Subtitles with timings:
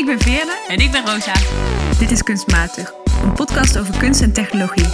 [0.00, 0.64] Ik ben Veerle.
[0.68, 1.32] En ik ben Rosa.
[1.98, 2.92] Dit is Kunstmatig,
[3.22, 4.86] een podcast over kunst en technologie.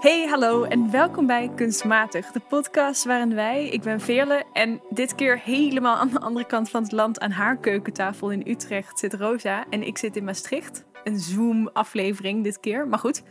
[0.00, 5.14] Hey, hallo en welkom bij Kunstmatig, de podcast waarin wij, ik ben Veerle en dit
[5.14, 9.14] keer helemaal aan de andere kant van het land aan haar keukentafel in Utrecht zit
[9.14, 10.84] Rosa en ik zit in Maastricht.
[11.04, 13.22] Een Zoom-aflevering dit keer, maar goed.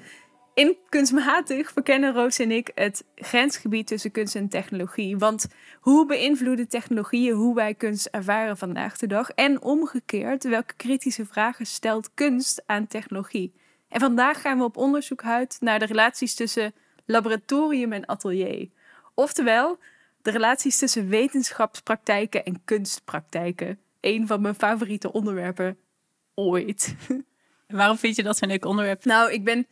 [0.58, 5.18] In Kunstmatig verkennen Roos en ik het grensgebied tussen kunst en technologie.
[5.18, 5.48] Want
[5.80, 9.30] hoe beïnvloeden technologieën hoe wij kunst ervaren vandaag de dag?
[9.30, 13.54] En omgekeerd, welke kritische vragen stelt kunst aan technologie?
[13.90, 16.74] En vandaag gaan we op onderzoek uit naar de relaties tussen
[17.06, 18.70] laboratorium en atelier.
[19.14, 19.78] Oftewel,
[20.22, 23.80] de relaties tussen wetenschapspraktijken en kunstpraktijken.
[24.02, 25.78] Een van mijn favoriete onderwerpen
[26.34, 26.96] ooit.
[27.68, 29.06] Waarom vind je dat zo'n leuk onderwerp?
[29.06, 29.68] Nou, ik ben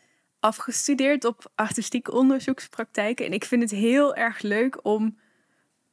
[0.45, 3.25] afgestudeerd op artistieke onderzoekspraktijken.
[3.25, 5.17] En ik vind het heel erg leuk om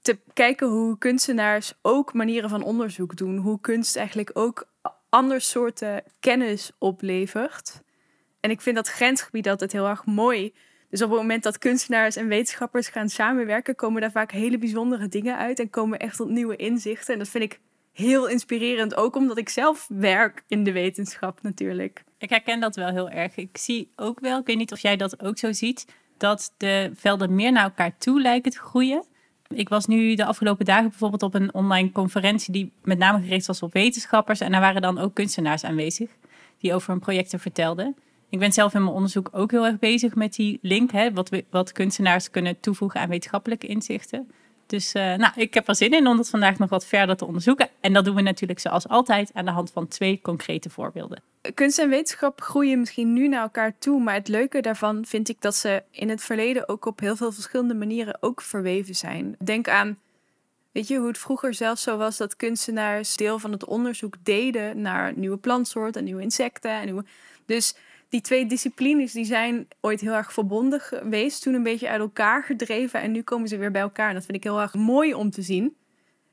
[0.01, 3.37] te kijken hoe kunstenaars ook manieren van onderzoek doen.
[3.37, 4.67] Hoe kunst eigenlijk ook
[5.09, 7.83] ander soorten kennis oplevert.
[8.41, 10.55] En ik vind dat grensgebied altijd heel erg mooi.
[10.91, 15.09] Dus op het moment dat kunstenaars en wetenschappers gaan samenwerken, komen daar vaak hele bijzondere
[15.09, 17.13] dingen uit en komen echt tot nieuwe inzichten.
[17.13, 17.61] En dat vind ik
[17.93, 22.05] heel inspirerend, ook omdat ik zelf werk in de wetenschap natuurlijk.
[22.19, 23.37] Ik herken dat wel heel erg.
[23.37, 26.91] Ik zie ook wel, ik weet niet of jij dat ook zo ziet, dat de
[26.95, 29.05] velden meer naar elkaar toe lijken te groeien.
[29.49, 33.47] Ik was nu de afgelopen dagen bijvoorbeeld op een online conferentie die met name gericht
[33.47, 34.41] was op wetenschappers.
[34.41, 36.11] En daar waren dan ook kunstenaars aanwezig
[36.59, 37.97] die over hun projecten vertelden.
[38.29, 41.31] Ik ben zelf in mijn onderzoek ook heel erg bezig met die link, hè, wat,
[41.51, 44.31] wat kunstenaars kunnen toevoegen aan wetenschappelijke inzichten.
[44.73, 47.25] Dus uh, nou, ik heb er zin in om dat vandaag nog wat verder te
[47.25, 47.69] onderzoeken.
[47.81, 51.23] En dat doen we natuurlijk zoals altijd aan de hand van twee concrete voorbeelden.
[51.55, 55.41] Kunst en wetenschap groeien misschien nu naar elkaar toe, maar het leuke daarvan vind ik
[55.41, 59.37] dat ze in het verleden ook op heel veel verschillende manieren ook verweven zijn.
[59.45, 59.99] Denk aan,
[60.73, 64.81] weet je, hoe het vroeger zelfs zo was dat kunstenaars deel van het onderzoek deden
[64.81, 66.71] naar nieuwe plantsoorten, nieuwe insecten.
[66.71, 67.07] En.
[67.47, 67.75] Dus
[68.13, 72.45] die twee disciplines die zijn ooit heel erg verbonden geweest, toen een beetje uit elkaar
[72.45, 74.09] gedreven en nu komen ze weer bij elkaar.
[74.09, 75.77] En dat vind ik heel erg mooi om te zien.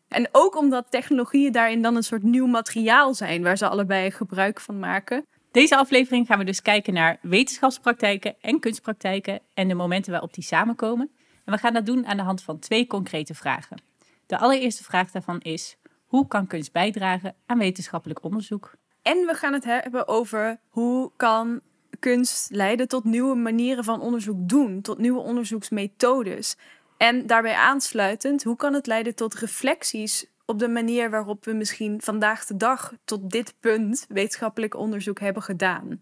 [0.08, 4.60] En ook omdat technologieën daarin dan een soort nieuw materiaal zijn waar ze allebei gebruik
[4.60, 5.26] van maken.
[5.52, 10.44] Deze aflevering gaan we dus kijken naar wetenschapspraktijken en kunstpraktijken en de momenten waarop die
[10.44, 11.12] samenkomen.
[11.46, 13.82] En we gaan dat doen aan de hand van twee concrete vragen.
[14.26, 18.78] De allereerste vraag daarvan is: hoe kan kunst bijdragen aan wetenschappelijk onderzoek?
[19.02, 21.62] En we gaan het hebben over hoe kan
[22.00, 26.56] kunst leiden tot nieuwe manieren van onderzoek doen, tot nieuwe onderzoeksmethodes.
[26.98, 32.02] En daarbij aansluitend, hoe kan het leiden tot reflecties op de manier waarop we misschien
[32.02, 36.02] vandaag de dag tot dit punt wetenschappelijk onderzoek hebben gedaan?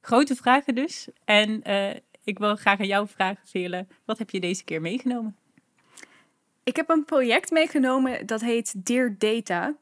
[0.00, 1.08] Grote vragen dus.
[1.24, 3.86] En uh, ik wil graag aan jou vragen, Vele.
[4.04, 5.36] Wat heb je deze keer meegenomen?
[6.62, 9.74] Ik heb een project meegenomen dat heet Dear Data.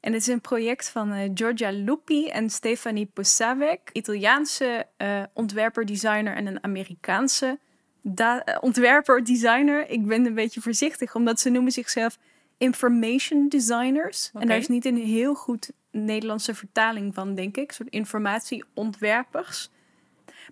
[0.00, 5.86] En het is een project van uh, Giorgia Lupi en Stefanie Posavec, Italiaanse uh, ontwerper,
[5.86, 7.58] designer en een Amerikaanse
[8.02, 9.90] uh, ontwerper, designer.
[9.90, 12.18] Ik ben een beetje voorzichtig, omdat ze noemen zichzelf
[12.58, 14.28] information designers.
[14.28, 14.42] Okay.
[14.42, 17.68] En daar is niet een heel goed Nederlandse vertaling van, denk ik.
[17.68, 19.70] Een soort informatieontwerpers.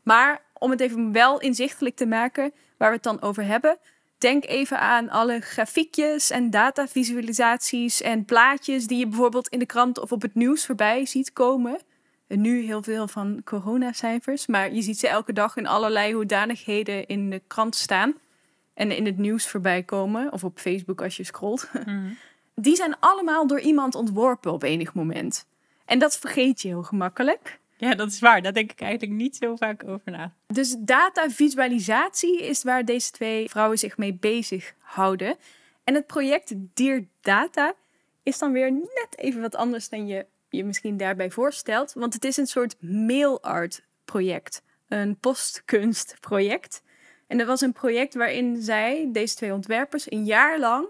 [0.02, 3.78] Maar om het even wel inzichtelijk te maken waar we het dan over hebben,
[4.24, 10.00] Denk even aan alle grafiekjes en datavisualisaties en plaatjes die je bijvoorbeeld in de krant
[10.00, 11.80] of op het nieuws voorbij ziet komen.
[12.26, 17.06] En nu heel veel van coronacijfers, maar je ziet ze elke dag in allerlei hoedanigheden
[17.06, 18.14] in de krant staan
[18.74, 21.68] en in het nieuws voorbij komen, of op Facebook als je scrolt.
[21.84, 22.16] Mm.
[22.54, 25.46] Die zijn allemaal door iemand ontworpen op enig moment.
[25.84, 27.58] En dat vergeet je heel gemakkelijk.
[27.76, 28.42] Ja, dat is waar.
[28.42, 30.32] Daar denk ik eigenlijk niet zo vaak over na.
[30.46, 35.36] Dus datavisualisatie is waar deze twee vrouwen zich mee bezighouden.
[35.84, 37.74] En het project Dear Data
[38.22, 41.92] is dan weer net even wat anders dan je je misschien daarbij voorstelt.
[41.92, 44.62] Want het is een soort mailart project.
[44.88, 46.82] Een postkunstproject.
[47.26, 50.88] En dat was een project waarin zij, deze twee ontwerpers, een jaar lang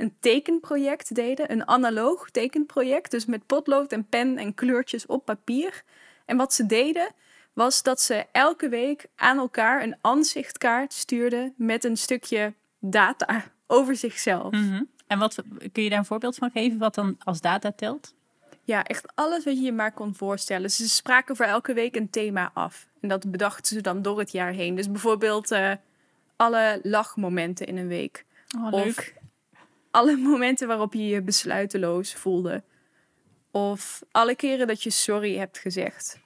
[0.00, 1.52] een tekenproject deden.
[1.52, 3.10] Een analoog tekenproject.
[3.10, 5.82] Dus met potlood en pen en kleurtjes op papier.
[6.30, 7.12] En wat ze deden,
[7.52, 13.96] was dat ze elke week aan elkaar een aanzichtkaart stuurden met een stukje data over
[13.96, 14.52] zichzelf.
[14.52, 14.82] Mhm.
[15.06, 15.42] En wat
[15.72, 18.14] kun je daar een voorbeeld van geven wat dan als data telt?
[18.62, 20.70] Ja, echt alles wat je je maar kon voorstellen.
[20.70, 22.86] Ze spraken voor elke week een thema af.
[23.00, 24.74] En dat bedachten ze dan door het jaar heen.
[24.74, 25.72] Dus bijvoorbeeld uh,
[26.36, 28.24] alle lachmomenten in een week.
[28.58, 29.12] Oh, of
[29.90, 32.62] alle momenten waarop je je besluiteloos voelde.
[33.50, 36.18] Of alle keren dat je sorry hebt gezegd.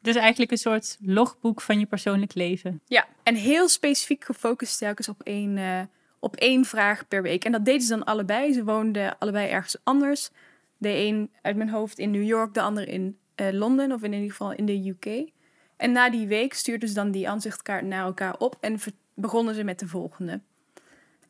[0.00, 2.80] Dus eigenlijk een soort logboek van je persoonlijk leven.
[2.86, 5.80] Ja, en heel specifiek gefocust telkens op één, uh,
[6.18, 7.44] op één vraag per week.
[7.44, 8.52] En dat deden ze dan allebei.
[8.52, 10.30] Ze woonden allebei ergens anders.
[10.78, 14.12] De een uit mijn hoofd in New York, de ander in uh, Londen of in
[14.12, 15.30] ieder geval in de UK.
[15.76, 18.78] En na die week stuurden ze dan die aanzichtkaart naar elkaar op en
[19.14, 20.40] begonnen ze met de volgende.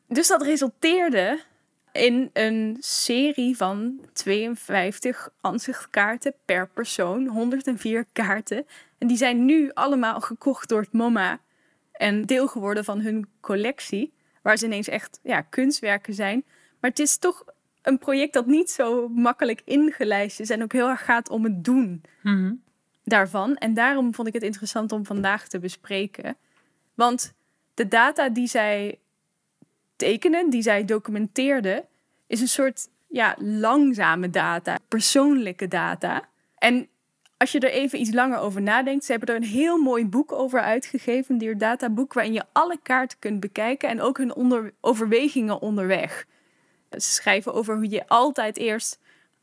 [0.07, 1.39] Dus dat resulteerde
[1.93, 8.65] in een serie van 52 aanzichtkaarten per persoon, 104 kaarten.
[8.97, 11.39] En die zijn nu allemaal gekocht door het MoMA
[11.91, 16.43] en deel geworden van hun collectie, waar ze ineens echt ja, kunstwerken zijn.
[16.79, 17.43] Maar het is toch
[17.81, 21.63] een project dat niet zo makkelijk ingelijst is en ook heel erg gaat om het
[21.63, 22.53] doen mhm.
[23.03, 23.55] daarvan.
[23.55, 26.37] En daarom vond ik het interessant om vandaag te bespreken.
[26.93, 27.33] Want
[27.73, 28.99] de data die zij
[30.03, 31.85] tekenen, die zij documenteerden,
[32.27, 36.21] is een soort ja, langzame data, persoonlijke data.
[36.57, 36.87] En
[37.37, 40.31] als je er even iets langer over nadenkt, ze hebben er een heel mooi boek
[40.31, 44.73] over uitgegeven, een Dear boek, waarin je alle kaarten kunt bekijken en ook hun onder,
[44.81, 46.25] overwegingen onderweg.
[46.89, 48.99] Ze schrijven over hoe je altijd eerst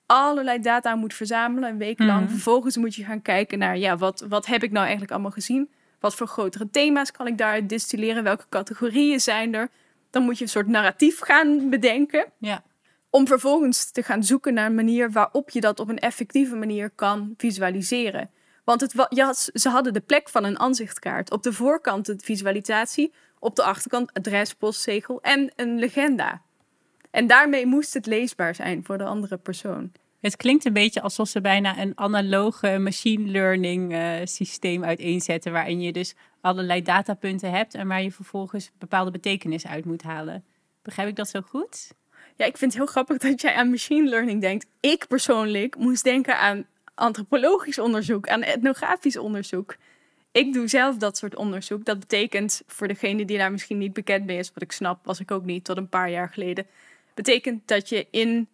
[0.06, 2.20] allerlei data moet verzamelen, een week lang.
[2.20, 2.30] Mhm.
[2.30, 5.70] Vervolgens moet je gaan kijken naar, ja, wat, wat heb ik nou eigenlijk allemaal gezien?
[6.00, 8.22] Wat voor grotere thema's kan ik daaruit distilleren?
[8.22, 9.68] Welke categorieën zijn er?
[10.10, 12.32] Dan moet je een soort narratief gaan bedenken.
[12.38, 12.62] Ja.
[13.10, 16.90] Om vervolgens te gaan zoeken naar een manier waarop je dat op een effectieve manier
[16.90, 18.30] kan visualiseren.
[18.64, 21.30] Want het, ja, ze hadden de plek van een aanzichtkaart.
[21.30, 26.42] Op de voorkant de visualisatie, op de achterkant adres, postzegel en een legenda.
[27.10, 29.92] En daarmee moest het leesbaar zijn voor de andere persoon.
[30.20, 35.80] Het klinkt een beetje alsof ze bijna een analoge machine learning uh, systeem uiteenzetten, waarin
[35.80, 40.44] je dus allerlei datapunten hebt en waar je vervolgens bepaalde betekenis uit moet halen.
[40.82, 41.92] Begrijp ik dat zo goed?
[42.36, 44.66] Ja, ik vind het heel grappig dat jij aan machine learning denkt.
[44.80, 49.76] Ik persoonlijk moest denken aan antropologisch onderzoek, aan etnografisch onderzoek.
[50.32, 51.84] Ik doe zelf dat soort onderzoek.
[51.84, 55.20] Dat betekent, voor degene die daar misschien niet bekend mee is, wat ik snap, was
[55.20, 56.66] ik ook niet tot een paar jaar geleden.
[57.14, 58.48] Betekent dat je in,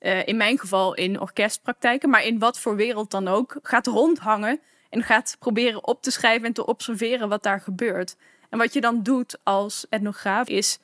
[0.00, 4.60] uh, in mijn geval in orkestpraktijken, maar in wat voor wereld dan ook, gaat rondhangen
[4.90, 8.16] en gaat proberen op te schrijven en te observeren wat daar gebeurt.
[8.50, 10.78] En wat je dan doet als etnograaf is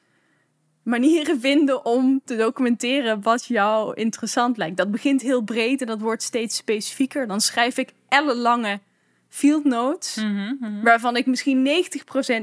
[0.83, 4.77] manieren vinden om te documenteren wat jou interessant lijkt.
[4.77, 7.27] Dat begint heel breed en dat wordt steeds specifieker.
[7.27, 8.81] Dan schrijf ik ellenlange
[9.29, 10.83] field notes, mhm, mhm.
[10.83, 11.63] waarvan ik misschien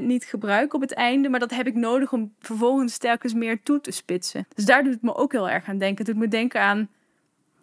[0.00, 3.80] niet gebruik op het einde, maar dat heb ik nodig om vervolgens telkens meer toe
[3.80, 4.46] te spitsen.
[4.54, 6.04] Dus daar doet het me ook heel erg aan denken.
[6.04, 6.88] Het doet me denken aan,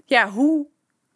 [0.06, 0.68] ja, hoe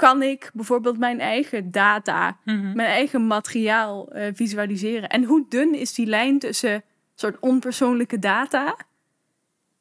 [0.01, 2.75] kan ik bijvoorbeeld mijn eigen data, mhm.
[2.75, 5.09] mijn eigen materiaal uh, visualiseren?
[5.09, 6.83] En hoe dun is die lijn tussen
[7.15, 8.75] soort onpersoonlijke data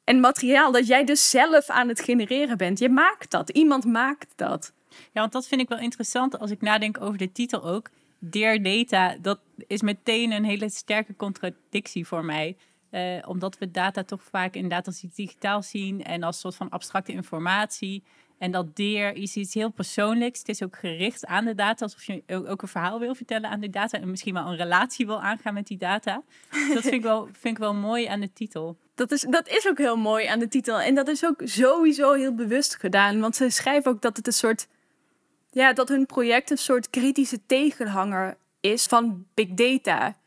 [0.03, 2.79] en materiaal dat jij dus zelf aan het genereren bent.
[2.79, 3.49] Je maakt dat.
[3.49, 4.73] Iemand maakt dat.
[4.89, 7.89] Ja, want dat vind ik wel interessant als ik nadenk over de titel ook.
[8.19, 12.57] Dear Data, dat is meteen een hele sterke contradictie voor mij.
[12.91, 16.69] Uh, omdat we data toch vaak inderdaad als iets digitaal zien en als soort van
[16.69, 18.03] abstracte informatie.
[18.41, 20.39] En dat deer is iets heel persoonlijks.
[20.39, 23.59] Het is ook gericht aan de data, alsof je ook een verhaal wil vertellen aan
[23.59, 26.23] die data en misschien wel een relatie wil aangaan met die data.
[26.73, 28.77] Dat vind ik wel, vind ik wel mooi aan de titel.
[28.95, 30.79] Dat is, dat is ook heel mooi aan de titel.
[30.79, 33.19] En dat is ook sowieso heel bewust gedaan.
[33.19, 34.67] Want ze schrijven ook dat het een soort.
[35.49, 40.17] Ja, dat hun project een soort kritische tegenhanger is van big data.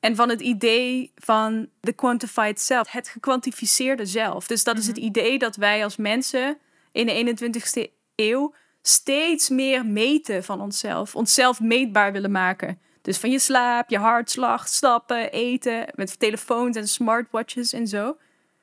[0.00, 4.46] En van het idee van de quantified self, het gekwantificeerde zelf.
[4.46, 5.06] Dus dat is het mhm.
[5.06, 6.58] idee dat wij als mensen
[6.96, 11.14] in de 21ste eeuw steeds meer meten van onszelf.
[11.14, 12.80] Onszelf meetbaar willen maken.
[13.02, 18.16] Dus van je slaap, je hartslag, stappen, eten, met telefoons en smartwatches en zo.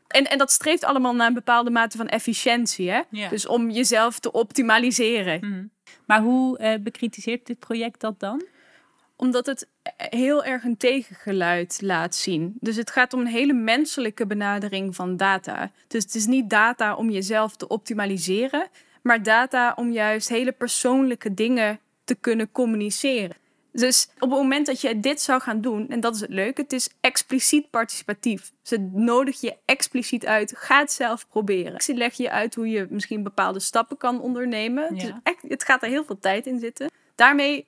[0.08, 2.92] En, en dat streeft allemaal naar een bepaalde mate van efficiëntie.
[2.92, 3.02] Hè?
[3.30, 5.40] Dus om jezelf te optimaliseren.
[5.40, 5.66] Mhm.
[6.06, 8.44] Maar hoe uh, bekritiseert dit project dat dan?
[9.16, 12.58] Omdat het heel erg een tegengeluid laat zien.
[12.60, 15.72] Dus het gaat om een hele menselijke benadering van data.
[15.88, 18.68] Dus het is niet data om jezelf te optimaliseren,
[19.02, 23.36] maar data om juist hele persoonlijke dingen te kunnen communiceren.
[23.72, 26.62] Dus op het moment dat je dit zou gaan doen, en dat is het leuke,
[26.62, 28.52] het is expliciet participatief.
[28.62, 30.54] Ze nodig je expliciet uit.
[30.58, 31.82] Ga het zelf proberen.
[31.82, 34.96] Ze leg je uit hoe je misschien bepaalde stappen kan ondernemen.
[34.96, 35.20] Ja.
[35.24, 36.92] echt, het gaat er heel veel tijd in zitten.
[37.16, 37.66] Daarmee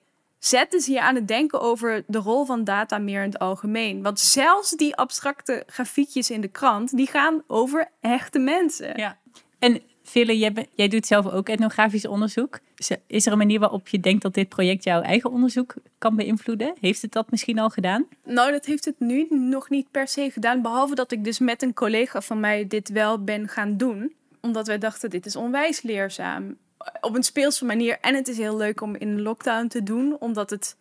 [0.47, 4.01] zetten ze je aan het denken over de rol van data meer in het algemeen.
[4.01, 8.97] Want zelfs die abstracte grafiekjes in de krant, die gaan over echte mensen.
[8.97, 9.17] Ja.
[9.59, 12.59] En Ville, jij, jij doet zelf ook etnografisch onderzoek.
[13.07, 16.73] Is er een manier waarop je denkt dat dit project jouw eigen onderzoek kan beïnvloeden?
[16.79, 18.07] Heeft het dat misschien al gedaan?
[18.23, 20.61] Nou, dat heeft het nu nog niet per se gedaan.
[20.61, 24.13] Behalve dat ik dus met een collega van mij dit wel ben gaan doen.
[24.41, 26.57] Omdat wij dachten, dit is onwijs leerzaam.
[27.01, 27.97] Op een speelse manier.
[28.01, 30.17] En het is heel leuk om in lockdown te doen.
[30.19, 30.75] Omdat het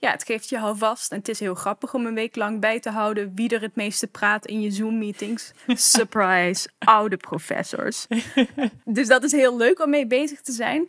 [0.00, 1.12] ja, het geeft je houvast.
[1.12, 3.74] En het is heel grappig om een week lang bij te houden wie er het
[3.74, 5.52] meeste praat in je Zoom-meetings.
[5.66, 8.06] Surprise, oude professors.
[8.84, 10.88] dus dat is heel leuk om mee bezig te zijn.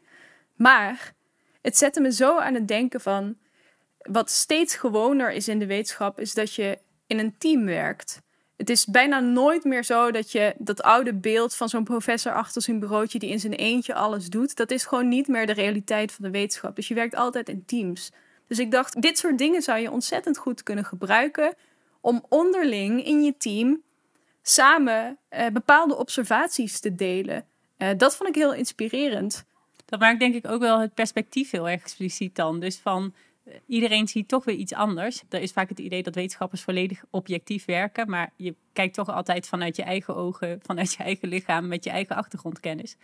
[0.55, 1.13] Maar
[1.61, 3.37] het zette me zo aan het denken van...
[4.01, 8.21] Wat steeds gewoner is in de wetenschap, is dat je in een team werkt.
[8.61, 12.61] Het is bijna nooit meer zo dat je dat oude beeld van zo'n professor achter
[12.61, 14.55] zijn bureautje die in zijn eentje alles doet.
[14.55, 16.75] Dat is gewoon niet meer de realiteit van de wetenschap.
[16.75, 18.11] Dus je werkt altijd in teams.
[18.47, 21.53] Dus ik dacht, dit soort dingen zou je ontzettend goed kunnen gebruiken
[22.01, 23.81] om onderling in je team
[24.41, 27.45] samen eh, bepaalde observaties te delen.
[27.77, 29.45] Uh, dat vond ik heel inspirerend.
[29.85, 32.59] Dat maakt denk ik ook wel het perspectief heel erg expliciet dan.
[32.59, 33.19] Dus van eh,
[33.67, 35.23] iedereen ziet toch weer iets anders.
[35.29, 39.47] Er is vaak het idee dat wetenschappers volledig objectief werken, maar je kijkt toch altijd
[39.47, 42.97] vanuit je eigen ogen, vanuit je eigen lichaam, met je eigen achtergrondkennis.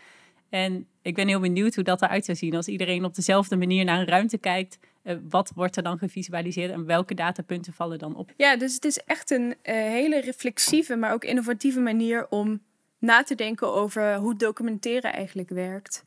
[0.50, 3.86] En ik ben heel benieuwd hoe dat eruit zou zien als iedereen op dezelfde manier
[3.86, 4.80] naar een ruimte kijkt.
[5.04, 8.34] Uh, wat wordt er dan gevisualiseerd en welke datapunten vallen dan op?
[8.38, 12.62] Ja, dus het is echt een uh, hele reflexieve, maar ook innovatieve manier om
[13.00, 16.04] na te denken over hoe documenteren eigenlijk werkt.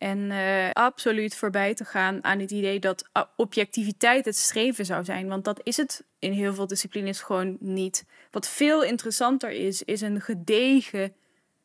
[0.00, 5.28] En uh, absoluut voorbij te gaan aan het idee dat objectiviteit het streven zou zijn.
[5.28, 8.04] Want dat is het in heel veel disciplines gewoon niet.
[8.30, 11.12] Wat veel interessanter is, is een gedegen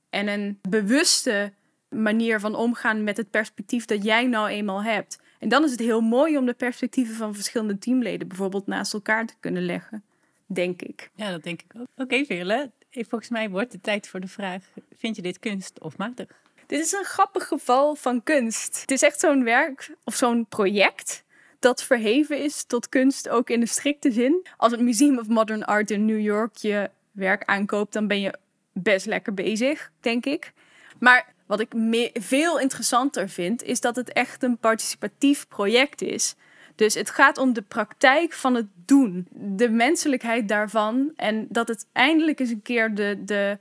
[0.10, 1.54] en een bewuste
[1.90, 5.20] manier van omgaan met het perspectief dat jij nou eenmaal hebt.
[5.40, 9.26] En dan is het heel mooi om de perspectieven van verschillende teamleden bijvoorbeeld naast elkaar
[9.26, 10.04] te kunnen leggen,
[10.46, 11.10] denk ik.
[11.16, 11.88] Ja, dat denk ik ook.
[11.96, 14.64] Oké, okay, volgens mij wordt het tijd voor de vraag:
[14.96, 16.44] vind je dit kunst of matig?
[16.68, 18.82] Dit is een grappig geval van kunst.
[18.82, 21.24] Het is echt zo'n werk of zo'n project
[21.60, 24.48] dat verheven is tot kunst, ook in de strikte zin.
[24.58, 28.34] Als het Museum of Modern Art in New York je werk aankoopt, dan ben je
[28.74, 30.54] best lekker bezig, denk ik.
[31.00, 31.72] Maar wat ik
[32.14, 36.36] veel interessanter vind, is dat het echt een participatief project is.
[36.76, 41.12] Dus het gaat om de praktijk van het doen, de menselijkheid daarvan.
[41.16, 43.58] En dat het eindelijk eens een keer de, de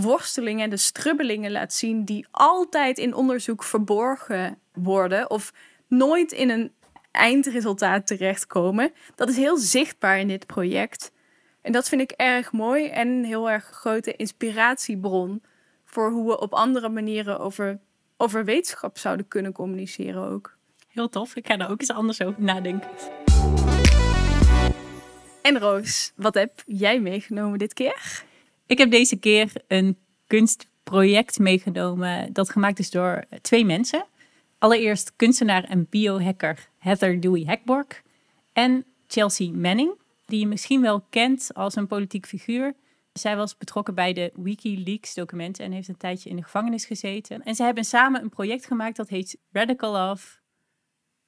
[0.00, 5.52] worstelingen en de strubbelingen laat zien die altijd in onderzoek verborgen worden of
[5.88, 6.72] nooit in een
[7.10, 8.92] eindresultaat terechtkomen.
[9.14, 11.12] Dat is heel zichtbaar in dit project.
[11.62, 15.42] En dat vind ik erg mooi en een heel erg grote inspiratiebron
[15.84, 17.80] voor hoe we op andere manieren over,
[18.16, 20.56] over wetenschap zouden kunnen communiceren ook.
[20.88, 22.90] Heel tof, ik ga daar ook eens anders over nadenken.
[25.42, 28.26] En Roos, wat heb jij meegenomen dit keer?
[28.68, 34.06] Ik heb deze keer een kunstproject meegenomen dat gemaakt is door twee mensen.
[34.58, 38.02] Allereerst kunstenaar en biohacker Heather Dewey Hackborg
[38.52, 39.92] en Chelsea Manning,
[40.26, 42.74] die je misschien wel kent als een politiek figuur.
[43.12, 47.42] Zij was betrokken bij de WikiLeaks documenten en heeft een tijdje in de gevangenis gezeten.
[47.42, 50.38] En ze hebben samen een project gemaakt dat heet Radical Love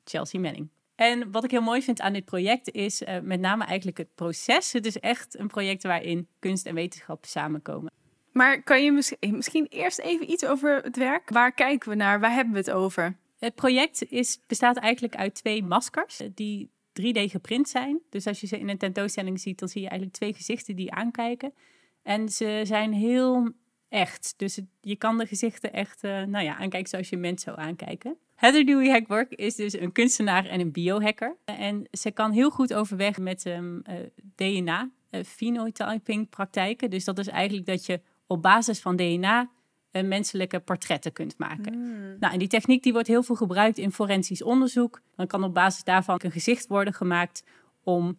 [0.05, 0.69] Chelsea Manning.
[1.01, 4.15] En wat ik heel mooi vind aan dit project is uh, met name eigenlijk het
[4.15, 4.73] proces.
[4.73, 7.93] Het is echt een project waarin kunst en wetenschap samenkomen.
[8.33, 11.31] Maar kan je eh, misschien eerst even iets over het werk?
[11.31, 12.21] Waar kijken we naar?
[12.21, 13.17] Waar hebben we het over?
[13.39, 18.01] Het project is, bestaat eigenlijk uit twee maskers die 3D geprint zijn.
[18.11, 20.93] Dus als je ze in een tentoonstelling ziet, dan zie je eigenlijk twee gezichten die
[20.93, 21.55] aankijken.
[22.03, 23.53] En ze zijn heel
[23.91, 24.35] echt.
[24.37, 28.17] Dus je kan de gezichten echt uh, nou ja, aankijken zoals je mensen zou aankijken.
[28.35, 31.37] Heather Dewey Hackwork is dus een kunstenaar en een biohacker.
[31.45, 33.95] En ze kan heel goed overweg met um, uh,
[34.35, 36.91] DNA, uh, phenotyping praktijken.
[36.91, 39.51] Dus dat is eigenlijk dat je op basis van DNA
[39.93, 41.79] menselijke portretten kunt maken.
[41.79, 42.17] Mm.
[42.19, 45.01] Nou, en die techniek die wordt heel veel gebruikt in forensisch onderzoek.
[45.17, 47.45] Dan kan op basis daarvan een gezicht worden gemaakt
[47.83, 48.19] om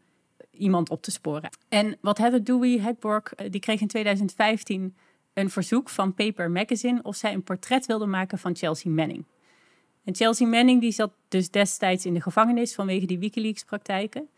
[0.51, 1.49] iemand op te sporen.
[1.69, 4.95] En wat Heather Dewey Hackwork, die kreeg in 2015
[5.33, 9.25] een verzoek van Paper Magazine of zij een portret wilde maken van Chelsea Manning.
[10.03, 14.29] En Chelsea Manning die zat dus destijds in de gevangenis vanwege die WikiLeaks-praktijken.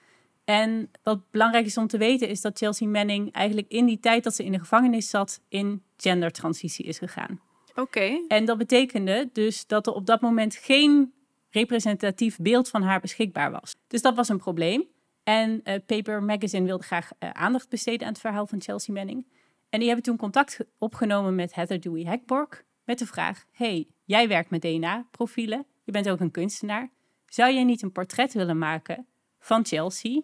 [0.43, 4.23] En wat belangrijk is om te weten is dat Chelsea Manning eigenlijk in die tijd
[4.23, 7.39] dat ze in de gevangenis zat in gendertransitie is gegaan.
[7.75, 8.25] Oké.
[8.27, 11.13] En dat betekende dus dat er op dat moment geen
[11.49, 13.75] representatief beeld van haar beschikbaar was.
[13.87, 14.87] Dus dat was een probleem.
[15.23, 19.25] En uh, Paper Magazine wilde graag uh, aandacht besteden aan het verhaal van Chelsea Manning.
[19.73, 24.27] En die hebben toen contact opgenomen met Heather Dewey Hackborg met de vraag: Hey, jij
[24.27, 26.91] werkt met DNA-profielen, je bent ook een kunstenaar.
[27.25, 29.07] Zou jij niet een portret willen maken
[29.39, 30.21] van Chelsea,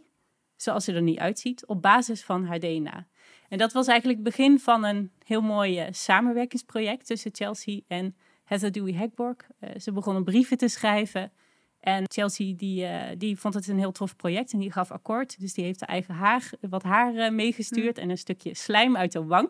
[0.55, 3.07] zoals ze er niet uitziet, op basis van haar DNA?
[3.47, 8.15] En dat was eigenlijk het begin van een heel mooi uh, samenwerkingsproject tussen Chelsea en
[8.43, 9.35] Heather Dewey Hackborg.
[9.59, 11.31] Uh, ze begonnen brieven te schrijven.
[11.79, 15.39] En Chelsea die, uh, die vond het een heel tof project en die gaf akkoord.
[15.39, 18.03] Dus die heeft haar eigen haar, wat haar meegestuurd mm.
[18.03, 19.50] en een stukje slijm uit de wang.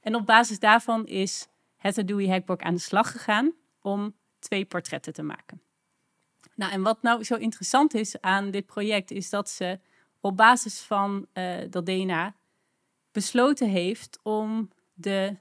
[0.00, 5.22] En op basis daarvan is Heather Dewey aan de slag gegaan om twee portretten te
[5.22, 5.62] maken.
[6.54, 9.78] Nou, en wat nou zo interessant is aan dit project, is dat ze
[10.20, 12.34] op basis van uh, dat DNA
[13.12, 15.36] besloten heeft om de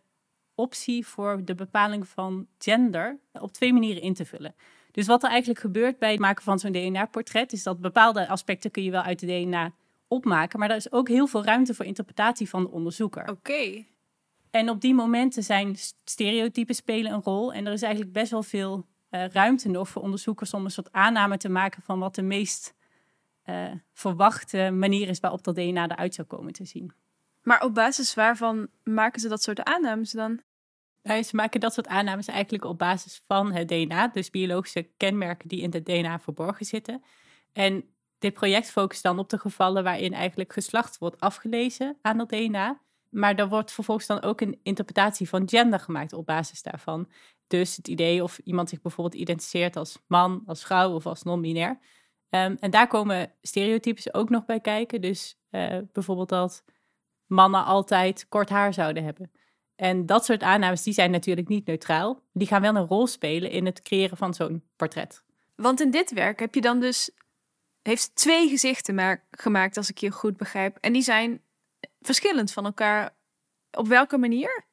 [0.56, 4.56] optie voor de bepaling van gender op twee manieren in te vullen.
[4.92, 8.72] Dus wat er eigenlijk gebeurt bij het maken van zo'n DNA-portret, is dat bepaalde aspecten
[8.72, 9.72] kun je wel uit de DNA
[10.08, 13.30] opmaken, maar er is ook heel veel ruimte voor interpretatie van de onderzoeker.
[13.30, 13.86] Oké.
[14.52, 18.44] En op die momenten zijn stereotypen spelen een rol en er is eigenlijk best wel
[18.44, 22.22] veel uh, ruimte nog voor onderzoekers om een soort aanname te maken van wat de
[22.22, 22.74] meest
[23.46, 26.94] uh, verwachte manier is waarop dat DNA eruit zou komen te zien.
[27.44, 30.42] Maar op basis waarvan maken ze dat soort aannames dan?
[31.04, 35.62] Ze maken dat soort aannames eigenlijk op basis van het DNA, dus biologische kenmerken die
[35.62, 37.04] in het DNA verborgen zitten.
[37.54, 37.84] En
[38.20, 42.82] dit project focust dan op de gevallen waarin eigenlijk geslacht wordt afgelezen aan dat DNA.
[43.10, 47.10] Maar er wordt vervolgens dan ook een interpretatie van gender gemaakt op basis daarvan.
[47.48, 51.80] Dus het idee of iemand zich bijvoorbeeld identificeert als man, als vrouw of als non-binair.
[52.30, 55.02] Um, en daar komen stereotypes ook nog bij kijken.
[55.02, 56.64] Dus uh, bijvoorbeeld dat
[57.26, 59.32] mannen altijd kort haar zouden hebben.
[59.80, 62.24] En dat soort aannames die zijn natuurlijk niet neutraal.
[62.34, 65.24] Die gaan wel een rol spelen in het creëren van zo'n portret.
[65.56, 67.12] Want in dit werk heb je dan dus
[67.82, 70.78] heeft twee gezichten gemaakt, als ik je goed begrijp.
[70.82, 71.42] En die zijn
[72.02, 73.16] verschillend van elkaar.
[73.72, 74.66] Op welke manier?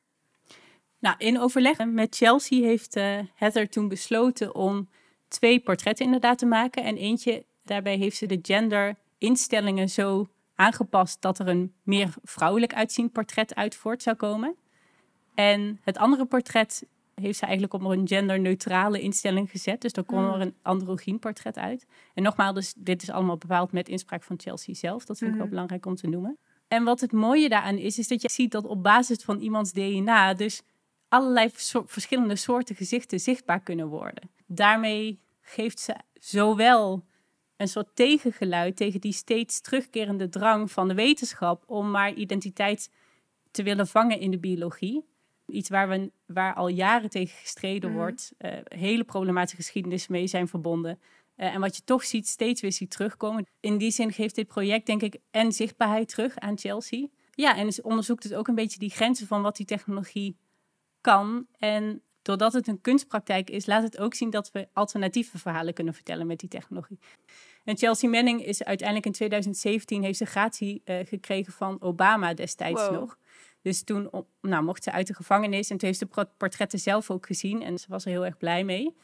[0.98, 4.88] Nou, in overleg met Chelsea heeft uh, Heather toen besloten om
[5.28, 6.84] twee portretten inderdaad te maken.
[6.84, 13.12] En eentje, daarbij heeft ze de genderinstellingen zo aangepast dat er een meer vrouwelijk uitziend
[13.12, 14.56] portret uit voort zou komen.
[15.36, 19.80] En het andere portret heeft ze eigenlijk op een genderneutrale instelling gezet.
[19.80, 20.34] Dus dan kwam hmm.
[20.34, 21.86] er een androgyn portret uit.
[22.14, 25.04] En nogmaals, dus, dit is allemaal bepaald met inspraak van Chelsea zelf.
[25.04, 25.54] Dat vind ik wel hmm.
[25.54, 26.38] belangrijk om te noemen.
[26.68, 29.72] En wat het mooie daaraan is, is dat je ziet dat op basis van iemands
[29.72, 30.62] DNA dus
[31.08, 31.50] allerlei
[31.84, 34.30] verschillende soorten gezichten zichtbaar kunnen worden.
[34.46, 37.04] Daarmee geeft ze zowel
[37.56, 42.90] een soort tegengeluid tegen die steeds terugkerende drang van de wetenschap om maar identiteit
[43.50, 45.04] te willen vangen in de biologie.
[45.46, 47.96] Iets waar, we, waar al jaren tegen gestreden mm.
[47.96, 48.32] wordt.
[48.38, 50.98] Uh, hele problematische geschiedenis mee zijn verbonden.
[51.36, 53.46] Uh, en wat je toch ziet, steeds weer ziet terugkomen.
[53.60, 57.06] In die zin geeft dit project, denk ik, en zichtbaarheid terug aan Chelsea.
[57.30, 60.36] Ja, en onderzoekt het ook een beetje die grenzen van wat die technologie
[61.00, 61.46] kan.
[61.58, 65.94] En doordat het een kunstpraktijk is, laat het ook zien dat we alternatieve verhalen kunnen
[65.94, 66.98] vertellen met die technologie.
[67.64, 72.90] En Chelsea Manning is uiteindelijk in 2017 heeft ze gratie uh, gekregen van Obama destijds
[72.90, 73.18] nog.
[73.66, 77.26] Dus toen nou, mocht ze uit de gevangenis en toen heeft ze portretten zelf ook
[77.26, 78.96] gezien en ze was er heel erg blij mee.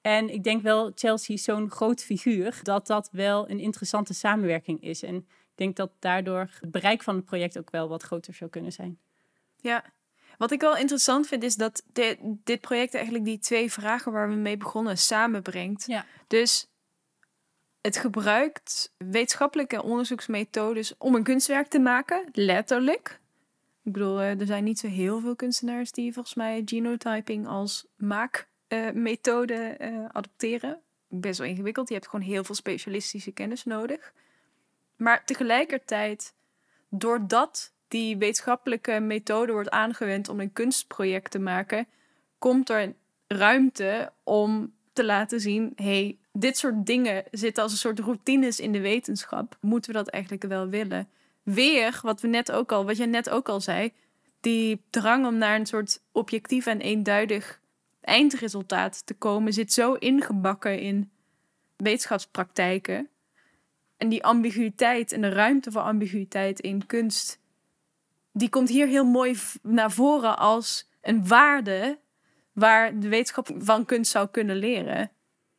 [0.00, 4.82] En ik denk wel, Chelsea is zo'n groot figuur, dat dat wel een interessante samenwerking
[4.82, 5.02] is.
[5.02, 8.50] En ik denk dat daardoor het bereik van het project ook wel wat groter zou
[8.50, 8.98] kunnen zijn.
[9.56, 9.84] Ja,
[10.38, 14.28] wat ik wel interessant vind is dat dit, dit project eigenlijk die twee vragen waar
[14.28, 15.86] we mee begonnen samenbrengt.
[15.86, 16.04] Ja.
[16.26, 16.68] Dus
[17.80, 23.19] het gebruikt wetenschappelijke onderzoeksmethodes om een kunstwerk te maken, letterlijk.
[23.90, 27.86] Ik bedoel, eh, er zijn niet zo heel veel kunstenaars die volgens mij genotyping als
[27.96, 30.80] maakmethode uh, adopteren.
[31.08, 31.88] Best wel ingewikkeld.
[31.88, 34.12] Je hebt gewoon heel veel specialistische kennis nodig.
[34.96, 36.34] Maar tegelijkertijd,
[36.88, 41.86] doordat die wetenschappelijke methode wordt aangewend om een kunstproject te maken,
[42.38, 42.94] komt er
[43.26, 48.72] ruimte om te laten zien: hey, dit soort dingen zitten als een soort routines in
[48.72, 49.56] de wetenschap.
[49.60, 51.08] Moeten we dat eigenlijk wel willen?
[51.42, 53.92] Weer, wat we net ook al, wat jij net ook al zei,
[54.40, 57.60] die drang om naar een soort objectief en eenduidig
[58.00, 61.10] eindresultaat te komen, zit zo ingebakken in
[61.76, 63.08] wetenschapspraktijken.
[63.96, 67.38] En die ambiguïteit en de ruimte voor ambiguïteit in kunst,
[68.32, 71.98] die komt hier heel mooi naar voren als een waarde
[72.52, 75.10] waar de wetenschap van kunst zou kunnen leren.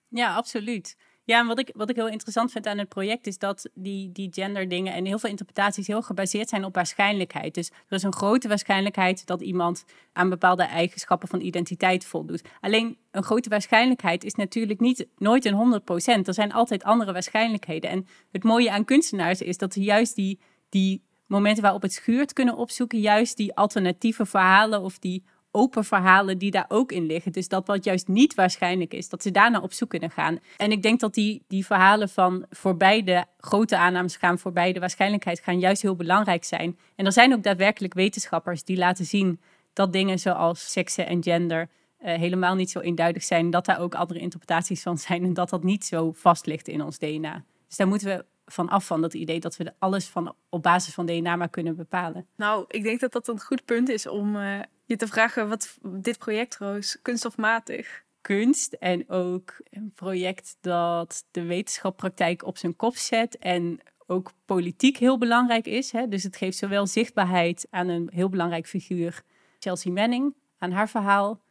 [0.07, 0.97] Ja, absoluut.
[1.23, 4.11] Ja, en wat ik, wat ik heel interessant vind aan het project is dat die,
[4.11, 7.53] die genderdingen en heel veel interpretaties heel gebaseerd zijn op waarschijnlijkheid.
[7.53, 12.41] Dus er is een grote waarschijnlijkheid dat iemand aan bepaalde eigenschappen van identiteit voldoet.
[12.59, 15.85] Alleen een grote waarschijnlijkheid is natuurlijk niet, nooit een 100%.
[16.25, 17.89] Er zijn altijd andere waarschijnlijkheden.
[17.89, 22.33] En het mooie aan kunstenaars is dat ze juist die, die momenten waarop het schuurt
[22.33, 27.31] kunnen opzoeken, juist die alternatieve verhalen of die open verhalen die daar ook in liggen.
[27.31, 30.39] Dus dat wat juist niet waarschijnlijk is, dat ze daarna op zoek kunnen gaan.
[30.57, 34.79] En ik denk dat die, die verhalen van voorbij de grote aannames gaan, voorbij de
[34.79, 36.77] waarschijnlijkheid gaan, juist heel belangrijk zijn.
[36.95, 39.39] En er zijn ook daadwerkelijk wetenschappers die laten zien
[39.73, 41.69] dat dingen zoals seksen en gender
[42.01, 43.49] uh, helemaal niet zo eenduidig zijn.
[43.49, 46.83] Dat daar ook andere interpretaties van zijn en dat dat niet zo vast ligt in
[46.83, 47.43] ons DNA.
[47.67, 50.93] Dus daar moeten we van af van dat idee dat we alles van, op basis
[50.93, 52.27] van DNA maar kunnen bepalen.
[52.35, 55.77] Nou, ik denk dat dat een goed punt is om uh, je te vragen wat
[55.83, 58.03] dit project, Roos, kunststofmatig.
[58.21, 64.97] kunst en ook een project dat de wetenschappraktijk op zijn kop zet en ook politiek
[64.97, 65.91] heel belangrijk is.
[65.91, 66.07] Hè?
[66.07, 69.23] Dus het geeft zowel zichtbaarheid aan een heel belangrijk figuur,
[69.59, 71.41] Chelsea Manning, aan haar verhaal.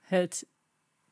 [0.00, 0.46] Het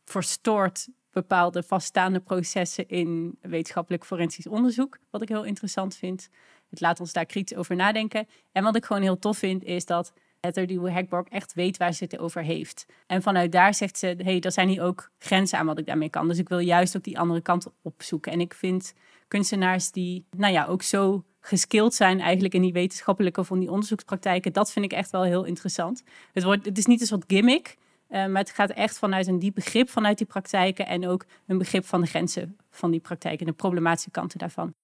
[0.05, 6.29] verstoort bepaalde vaststaande processen in wetenschappelijk forensisch onderzoek, wat ik heel interessant vind.
[6.71, 8.27] Het laat ons daar kritisch over nadenken.
[8.53, 11.93] En wat ik gewoon heel tof vind, is dat Heather Dewey Hagborg echt weet waar
[11.93, 12.87] ze het over heeft.
[13.07, 16.11] En vanuit daar zegt ze, hey, er zijn hier ook grenzen aan wat ik daarmee
[16.11, 16.29] kan.
[16.29, 18.33] Dus ik wil juist ook die andere kant opzoeken.
[18.33, 18.95] En ik vind
[19.29, 23.71] kunstenaars die, nou ja, ook zo geskild zijn eigenlijk in die wetenschappelijke of in die
[23.71, 26.03] onderzoekspraktijken, dat vind ik echt wel heel interessant.
[26.33, 27.77] Het, wordt, het is niet een soort gimmick,
[28.09, 31.59] uh, maar het gaat echt vanuit een diep begrip vanuit die praktijken en ook een
[31.59, 34.75] begrip van de grenzen van die praktijken en de problematische kanten daarvan.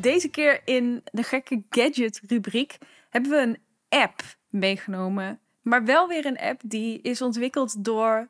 [0.00, 2.78] Deze keer in de gekke gadget rubriek
[3.10, 5.40] hebben we een app meegenomen.
[5.62, 8.28] Maar wel weer een app die is ontwikkeld door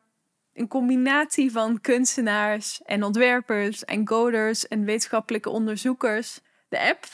[0.55, 6.41] een combinatie van kunstenaars en ontwerpers en coders en wetenschappelijke onderzoekers.
[6.69, 7.05] De app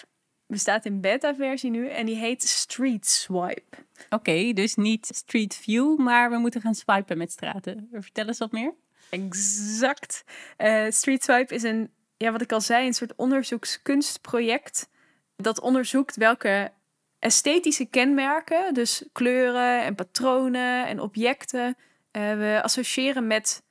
[0.46, 3.76] bestaat in beta-versie nu en die heet Street Swipe.
[4.10, 7.88] Oké, dus niet Street View, maar we moeten gaan swipen met straten.
[7.92, 8.74] Vertel eens wat meer.
[9.10, 10.24] Exact.
[10.58, 14.88] Uh, Street Swipe is een ja, wat ik al zei, een soort onderzoekskunstproject.
[15.36, 16.72] Dat onderzoekt welke
[17.18, 21.76] esthetische kenmerken, dus kleuren en patronen en objecten,
[22.22, 23.62] we associëren met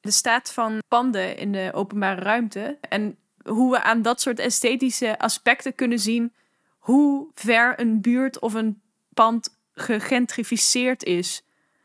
[0.00, 2.78] de staat van panden in de openbare ruimte.
[2.88, 6.32] En hoe we aan dat soort esthetische aspecten kunnen zien
[6.78, 8.82] hoe ver een buurt of een
[9.14, 11.42] pand gegentrificeerd is.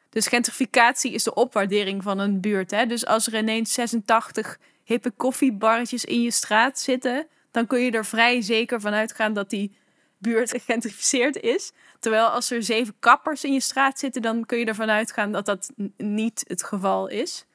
[0.09, 2.71] Dus gentrificatie is de opwaardering van een buurt.
[2.71, 2.85] Hè?
[2.85, 8.05] Dus als er ineens 86 hippe koffiebarretjes in je straat zitten, dan kun je er
[8.05, 9.77] vrij zeker van uitgaan dat die
[10.17, 11.71] buurt gegentrificeerd is.
[11.99, 15.45] Terwijl als er zeven kappers in je straat zitten, dan kun je ervan uitgaan dat
[15.45, 17.45] dat niet het geval is.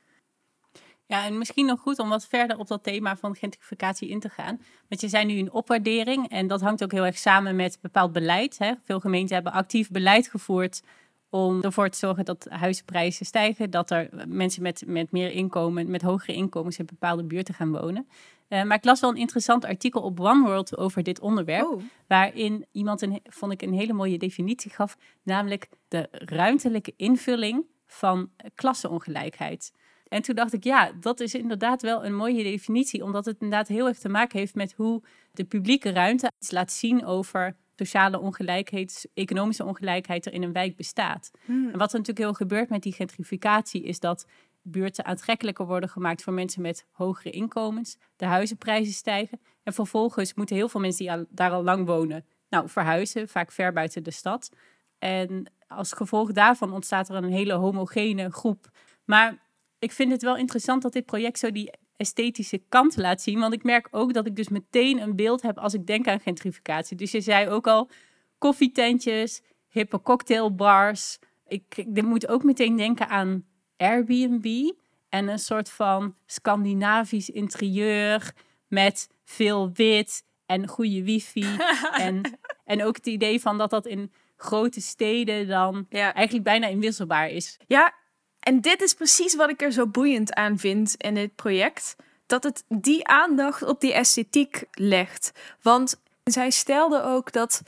[1.07, 4.29] Ja, en misschien nog goed om wat verder op dat thema van gentrificatie in te
[4.29, 4.61] gaan.
[4.88, 8.12] Want je zei nu een opwaardering en dat hangt ook heel erg samen met bepaald
[8.12, 8.59] beleid.
[8.59, 8.72] Hè.
[8.85, 10.83] Veel gemeenten hebben actief beleid gevoerd
[11.31, 16.03] om ervoor te zorgen dat huizenprijzen stijgen, dat er mensen met, met meer inkomen, met
[16.03, 18.09] hogere inkomens in bepaalde buurten gaan wonen.
[18.53, 21.83] Uh, maar ik las wel een interessant artikel op One World over dit onderwerp, oh.
[22.07, 28.31] waarin iemand een, vond ik een hele mooie definitie gaf, namelijk de ruimtelijke invulling van
[28.55, 29.73] klassenongelijkheid.
[30.09, 33.69] En toen dacht ik, ja, dat is inderdaad wel een mooie definitie, omdat het inderdaad
[33.69, 38.21] heel erg te maken heeft met hoe de publieke ruimte iets laat zien over sociale
[38.21, 41.31] ongelijkheid, economische ongelijkheid er in een wijk bestaat.
[41.45, 41.71] Hmm.
[41.73, 44.27] En wat er natuurlijk heel gebeurt met die gentrificatie is dat
[44.62, 47.96] buurten aantrekkelijker worden gemaakt voor mensen met hogere inkomens.
[48.16, 49.40] De huizenprijzen stijgen.
[49.62, 53.72] En vervolgens moeten heel veel mensen die daar al lang wonen, nou, verhuizen, vaak ver
[53.72, 54.51] buiten de stad.
[54.98, 58.70] En als gevolg daarvan ontstaat er een hele homogene groep.
[59.05, 59.38] Maar
[59.79, 63.38] ik vind het wel interessant dat dit project zo die esthetische kant laat zien.
[63.38, 66.20] Want ik merk ook dat ik dus meteen een beeld heb als ik denk aan
[66.20, 66.96] gentrificatie.
[66.96, 67.90] Dus je zei ook al
[68.38, 71.18] koffietentjes, hippe cocktailbars.
[71.46, 73.44] Ik, ik moet ook meteen denken aan
[73.83, 74.73] Airbnb
[75.09, 78.33] en een soort van Scandinavisch interieur
[78.68, 81.57] met veel wit en goede wifi.
[82.07, 87.29] en, en ook het idee van dat dat in grote steden dan eigenlijk bijna inwisselbaar
[87.29, 87.57] is.
[87.66, 87.95] Ja,
[88.40, 91.97] en dit is precies wat ik er zo boeiend aan vind in dit project.
[92.27, 95.33] Dat het die aandacht op die esthetiek legt.
[95.62, 97.62] Want zij stelde ook dat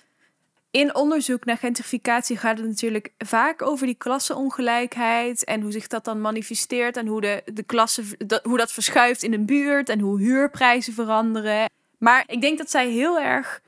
[0.75, 6.05] in onderzoek naar gentrificatie gaat het natuurlijk vaak over die klassenongelijkheid en hoe zich dat
[6.05, 8.03] dan manifesteert en hoe, de, de klasse,
[8.43, 11.71] hoe dat verschuift in een buurt en hoe huurprijzen veranderen.
[11.99, 13.61] Maar ik denk dat zij heel erg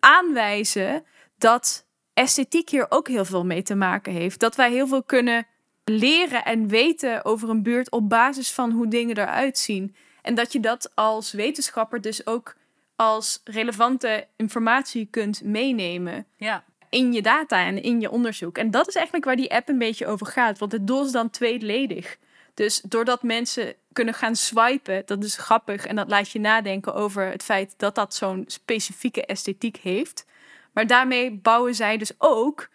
[0.00, 1.04] aanwijzen
[1.38, 4.40] dat esthetiek hier ook heel veel mee te maken heeft.
[4.40, 5.46] Dat wij heel veel kunnen
[5.84, 9.94] leren en weten over een buurt op basis van hoe dingen eruit zien.
[10.22, 12.54] En dat je dat als wetenschapper dus ook
[12.98, 16.26] als relevante informatie kunt meenemen.
[16.36, 16.64] Ja.
[16.88, 18.58] In je data en in je onderzoek.
[18.58, 20.58] En dat is eigenlijk waar die app een beetje over gaat.
[20.58, 22.16] Want het doel is dan tweeledig.
[22.54, 25.86] Dus doordat mensen kunnen gaan swipen, dat is grappig.
[25.86, 30.24] En dat laat je nadenken over het feit dat dat zo'n specifieke esthetiek heeft.
[30.72, 32.68] Maar daarmee bouwen zij dus ook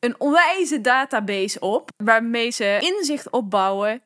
[0.00, 4.02] een onwijze database op, waarmee ze inzicht opbouwen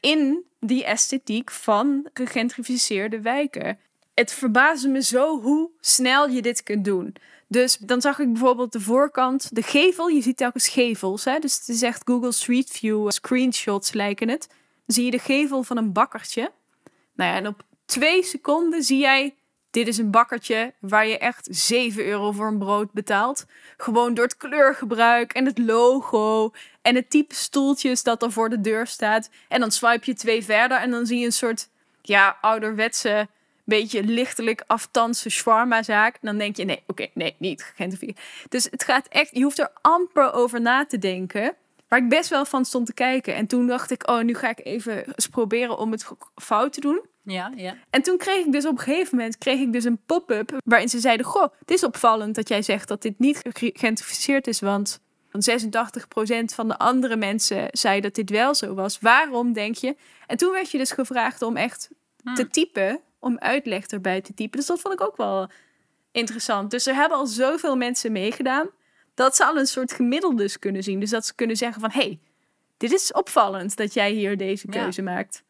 [0.00, 3.78] in die esthetiek van gegentrificeerde wijken.
[4.14, 7.16] Het verbaasde me zo hoe snel je dit kunt doen.
[7.48, 10.08] Dus dan zag ik bijvoorbeeld de voorkant, de gevel.
[10.08, 11.24] Je ziet telkens gevels.
[11.24, 11.38] Hè?
[11.38, 14.46] Dus het is echt Google Street View screenshots lijken het.
[14.48, 16.52] Dan zie je de gevel van een bakkertje.
[17.14, 19.34] Nou ja, en op twee seconden zie jij
[19.74, 23.46] dit is een bakkertje waar je echt 7 euro voor een brood betaalt.
[23.76, 28.60] Gewoon door het kleurgebruik en het logo en het type stoeltjes dat er voor de
[28.60, 29.30] deur staat.
[29.48, 31.68] En dan swipe je twee verder en dan zie je een soort
[32.02, 33.28] ja, ouderwetse,
[33.64, 36.18] beetje lichtelijk aftanse shawarma-zaak.
[36.20, 38.20] Dan denk je, nee, oké, nee, niet gegentrificeerd.
[38.48, 41.54] Dus het gaat echt, je hoeft er amper over na te denken.
[41.88, 43.34] Waar ik best wel van stond te kijken.
[43.34, 46.80] En toen dacht ik, oh, nu ga ik even eens proberen om het fout te
[46.80, 47.00] doen.
[47.22, 47.76] Ja, ja.
[47.90, 50.88] En toen kreeg ik dus op een gegeven moment kreeg ik dus een pop-up waarin
[50.88, 55.00] ze zeiden: Goh, het is opvallend dat jij zegt dat dit niet geïdentificeerd is, want
[55.00, 55.00] 86%
[56.44, 58.98] van de andere mensen zei dat dit wel zo was.
[59.00, 59.96] Waarom denk je?
[60.26, 62.48] En toen werd je dus gevraagd om echt te Hmm.
[62.50, 64.58] typen, om uitleg erbij te typen.
[64.58, 65.48] Dus dat vond ik ook wel
[66.12, 66.70] interessant.
[66.70, 68.68] Dus er hebben al zoveel mensen meegedaan
[69.14, 71.00] dat ze al een soort gemiddeldes kunnen zien.
[71.00, 72.20] Dus dat ze kunnen zeggen van, hey,
[72.76, 74.80] dit is opvallend dat jij hier deze Ja.
[74.82, 75.42] keuze maakt.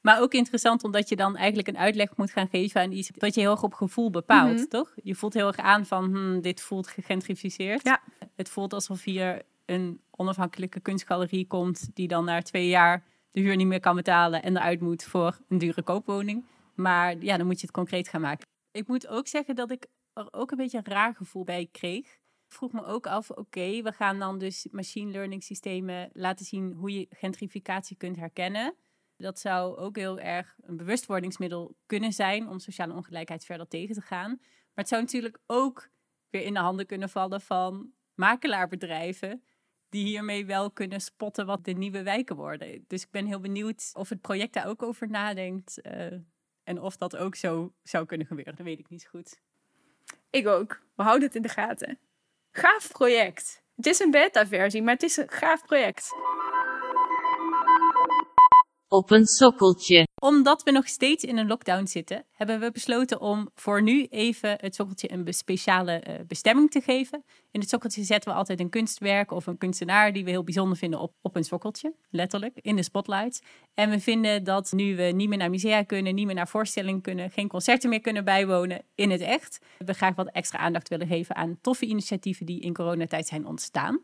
[0.00, 3.34] Maar ook interessant omdat je dan eigenlijk een uitleg moet gaan geven aan iets wat
[3.34, 4.66] je heel erg op gevoel bepaalt, Mhm.
[4.68, 4.92] toch?
[5.02, 7.84] Je voelt heel erg aan van hmm, dit voelt gegentrificeerd.
[7.84, 8.00] Ja.
[8.36, 13.56] Het voelt alsof hier een onafhankelijke kunstgalerie komt die dan na twee jaar de huur
[13.56, 16.44] niet meer kan betalen en eruit moet voor een dure koopwoning.
[16.80, 18.46] Maar ja, dan moet je het concreet gaan maken.
[18.70, 22.06] Ik moet ook zeggen dat ik er ook een beetje een raar gevoel bij kreeg.
[22.46, 26.72] Ik vroeg me ook af, oké, we gaan dan dus machine learning systemen laten zien
[26.72, 28.74] hoe je gentrificatie kunt herkennen.
[29.16, 34.00] Dat zou ook heel erg een bewustwordingsmiddel kunnen zijn om sociale ongelijkheid verder tegen te
[34.00, 34.30] gaan.
[34.40, 35.90] Maar het zou natuurlijk ook
[36.30, 39.42] weer in de handen kunnen vallen van makelaarbedrijven
[39.88, 42.84] die hiermee wel kunnen spotten wat de nieuwe wijken worden.
[42.86, 46.16] Dus ik ben heel benieuwd of het project daar ook over nadenkt eh,
[46.64, 48.56] en of dat ook zo zou kunnen gebeuren.
[48.56, 49.40] Dat weet ik niet zo goed.
[50.30, 50.80] Ik ook.
[50.94, 51.98] We houden het in de gaten.
[52.50, 53.62] Gaaf project.
[53.76, 56.10] Het is een beta-versie, maar het is een gaaf project.
[58.92, 60.06] Op een sokkeltje.
[60.20, 64.56] Omdat we nog steeds in een lockdown zitten, hebben we besloten om voor nu even
[64.60, 67.24] het sokkeltje een speciale eh, bestemming te geven.
[67.50, 70.76] In het sokkeltje zetten we altijd een kunstwerk of een kunstenaar die we heel bijzonder
[70.76, 73.42] vinden op, op een sokkeltje, letterlijk, in de spotlights.
[73.74, 77.00] En we vinden dat nu we niet meer naar musea kunnen, niet meer naar voorstellingen
[77.00, 81.06] kunnen, geen concerten meer kunnen bijwonen in het echt, we graag wat extra aandacht willen
[81.06, 84.02] geven aan toffe initiatieven die in coronatijd zijn ontstaan.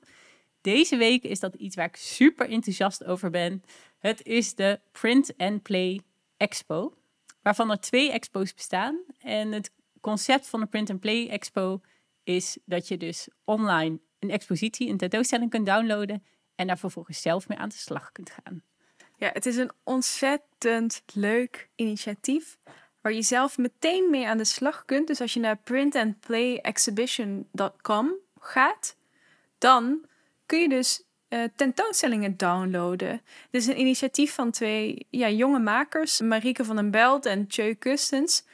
[0.66, 3.62] Deze week is dat iets waar ik super enthousiast over ben.
[3.98, 6.00] Het is de Print and Play
[6.36, 6.94] Expo,
[7.42, 8.98] waarvan er twee expo's bestaan.
[9.18, 11.80] En het concept van de Print and Play Expo
[12.22, 16.24] is dat je dus online een expositie, een tentoonstelling kunt downloaden
[16.54, 18.62] en daar vervolgens zelf mee aan de slag kunt gaan.
[19.16, 22.58] Ja, het is een ontzettend leuk initiatief
[23.00, 25.06] waar je zelf meteen mee aan de slag kunt.
[25.06, 28.96] Dus als je naar printandplayexhibition.com gaat,
[29.58, 30.06] dan
[30.46, 33.08] kun je dus eh, tentoonstellingen downloaden.
[33.10, 37.74] Het is een initiatief van twee ja, jonge makers, Marieke van den Belt en Tjeu
[37.74, 38.44] Kustens.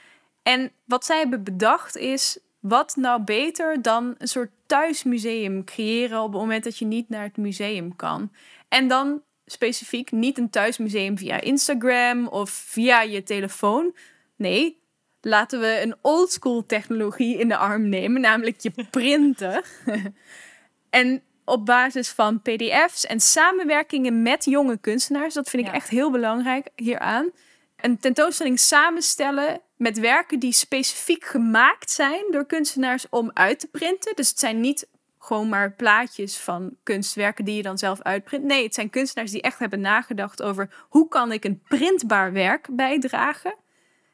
[0.42, 6.32] En wat zij hebben bedacht is, wat nou beter dan een soort thuismuseum creëren op
[6.32, 8.32] het moment dat je niet naar het museum kan.
[8.68, 13.94] En dan specifiek niet een thuismuseum via Instagram of via je telefoon.
[14.36, 14.80] Nee,
[15.20, 19.64] laten we een oldschool technologie in de arm nemen, namelijk je printer.
[20.90, 25.74] en op basis van PDF's en samenwerkingen met jonge kunstenaars, dat vind ik Ja.
[25.74, 27.30] echt heel belangrijk hieraan.
[27.76, 34.16] Een tentoonstelling samenstellen met werken die specifiek gemaakt zijn door kunstenaars om uit te printen.
[34.16, 38.44] Dus het zijn niet gewoon maar plaatjes van kunstwerken die je dan zelf uitprint.
[38.44, 42.68] Nee, het zijn kunstenaars die echt hebben nagedacht over hoe kan ik een printbaar werk
[42.70, 43.54] bijdragen.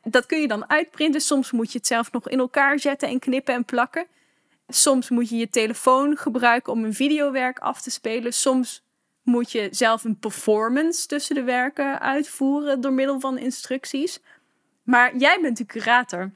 [0.03, 1.21] Dat kun je dan uitprinten.
[1.21, 4.07] Soms moet je het zelf nog in elkaar zetten en knippen en plakken.
[4.69, 8.33] Soms moet je je telefoon gebruiken om een videowerk af te spelen.
[8.33, 8.83] Soms
[9.23, 14.21] moet je zelf een performance tussen de werken uitvoeren door middel van instructies.
[14.83, 16.31] Maar jij bent de curator.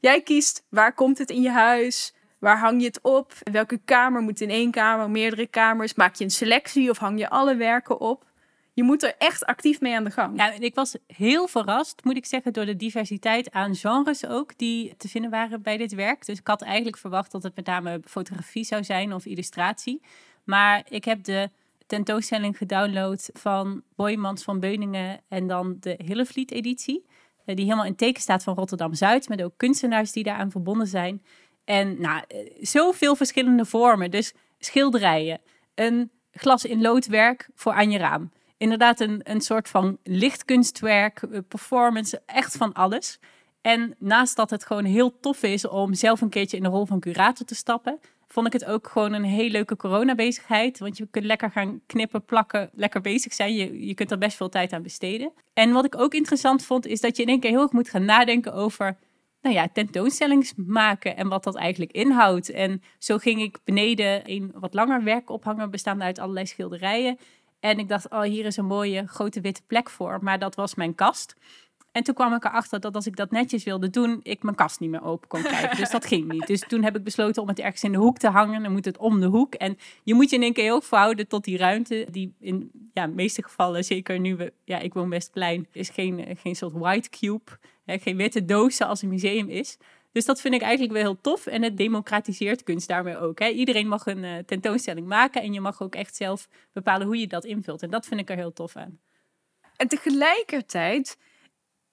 [0.00, 4.22] Jij kiest waar komt het in je huis, waar hang je het op, welke kamer
[4.22, 5.94] moet in één kamer, meerdere kamers.
[5.94, 8.24] Maak je een selectie of hang je alle werken op?
[8.74, 10.42] Je moet er echt actief mee aan de gang.
[10.58, 15.08] Ik was heel verrast, moet ik zeggen, door de diversiteit aan genres ook die te
[15.08, 16.26] vinden waren bij dit werk.
[16.26, 20.02] Dus ik had eigenlijk verwacht dat het met name fotografie zou zijn of illustratie.
[20.44, 21.50] Maar ik heb de
[21.86, 27.04] tentoonstelling gedownload van Boymans van Beuningen en dan de Hillevliet-editie.
[27.44, 31.22] eh, Die helemaal in teken staat van Rotterdam-Zuid, met ook kunstenaars die daaraan verbonden zijn.
[31.64, 34.10] En nou, eh, zoveel verschillende vormen.
[34.10, 35.40] Dus schilderijen,
[35.74, 38.30] een glas in loodwerk voor aan je raam.
[38.64, 43.18] Inderdaad, een, een soort van lichtkunstwerk, eh, performance, echt van alles.
[43.60, 46.86] En naast dat het gewoon heel tof is om zelf een keertje in de rol
[46.86, 50.78] van curator te stappen, vond ik het ook gewoon een heel leuke coronabezigheid.
[50.78, 53.54] Want je kunt lekker gaan knippen, plakken, lekker bezig zijn.
[53.54, 55.32] Je, je kunt er best veel tijd aan besteden.
[55.54, 57.90] En wat ik ook interessant vond, is dat je in één keer heel erg moet
[57.90, 58.96] gaan nadenken over
[59.42, 62.50] nou ja, tentoonstellings maken en wat dat eigenlijk inhoudt.
[62.50, 67.18] En zo ging ik beneden een wat langer werk ophangen, bestaande uit allerlei schilderijen.
[67.64, 70.18] En ik dacht, oh, hier is een mooie grote witte plek voor.
[70.22, 71.36] Maar dat was mijn kast.
[71.92, 74.80] En toen kwam ik erachter dat als ik dat netjes wilde doen, ik mijn kast
[74.80, 75.76] niet meer open kon krijgen.
[75.76, 76.46] Dus dat ging niet.
[76.46, 78.62] Dus toen heb ik besloten om het ergens in de hoek te hangen.
[78.62, 79.54] Dan moet het om de hoek.
[79.54, 82.06] En je moet je in één keer heel verhouden tot die ruimte.
[82.10, 85.88] Die in ja, de meeste gevallen, zeker nu we, ja, ik woon best klein, is
[85.88, 87.58] geen, geen soort white cube.
[87.84, 89.78] Hè, geen witte dozen als een museum is.
[90.14, 91.46] Dus dat vind ik eigenlijk wel heel tof.
[91.46, 93.38] En het democratiseert kunst daarmee ook.
[93.38, 93.48] Hè.
[93.48, 95.42] Iedereen mag een uh, tentoonstelling maken.
[95.42, 97.82] En je mag ook echt zelf bepalen hoe je dat invult.
[97.82, 99.00] En dat vind ik er heel tof aan.
[99.76, 101.16] En tegelijkertijd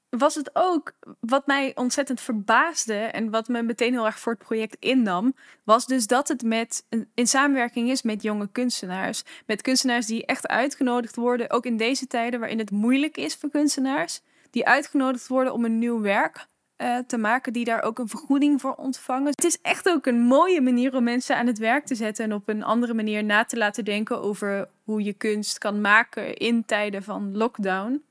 [0.09, 4.43] was het ook wat mij ontzettend verbaasde en wat me meteen heel erg voor het
[4.43, 10.05] project innam, was dus dat het met in samenwerking is met jonge kunstenaars, met kunstenaars
[10.05, 14.65] die echt uitgenodigd worden, ook in deze tijden waarin het moeilijk is voor kunstenaars, die
[14.65, 16.49] uitgenodigd worden om een nieuw werk
[16.81, 19.29] uh, te maken, die daar ook een vergoeding voor ontvangen.
[19.29, 22.33] Het is echt ook een mooie manier om mensen aan het werk te zetten en
[22.33, 26.65] op een andere manier na te laten denken over hoe je kunst kan maken in
[26.65, 28.03] tijden van lockdown.